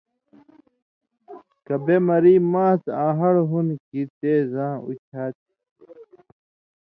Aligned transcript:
کہ 1.65 1.75
بے 1.85 1.95
مری 2.07 2.35
ماڅھ 2.51 2.87
آں 3.03 3.13
ہڑہ 3.19 3.43
ہون٘د 3.49 3.77
کھی 3.87 4.01
تے 4.19 4.33
زاں 4.51 4.73
اُتھیا 4.87 5.25
تھی؟ 5.37 5.51